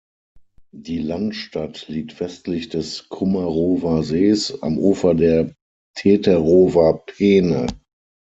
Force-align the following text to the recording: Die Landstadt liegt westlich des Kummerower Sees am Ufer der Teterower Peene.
Die 0.73 0.97
Landstadt 0.97 1.87
liegt 1.87 2.19
westlich 2.19 2.69
des 2.69 3.07
Kummerower 3.09 4.01
Sees 4.03 4.63
am 4.63 4.79
Ufer 4.79 5.13
der 5.13 5.53
Teterower 5.95 7.05
Peene. 7.05 7.67